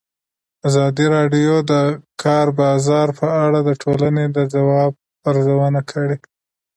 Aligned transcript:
ازادي 0.67 1.05
راډیو 1.15 1.53
د 1.63 1.65
د 1.71 1.73
کار 2.23 2.47
بازار 2.61 3.07
په 3.19 3.27
اړه 3.45 3.59
د 3.63 3.69
ټولنې 3.83 4.25
د 4.35 4.37
ځواب 4.53 4.91
ارزونه 5.29 5.81
کړې. 5.91 6.17